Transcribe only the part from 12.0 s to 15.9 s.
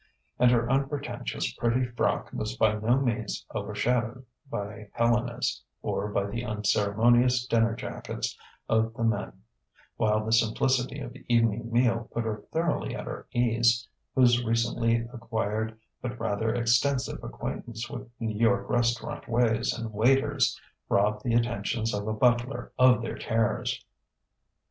put her thoroughly at her ease, whose recently acquired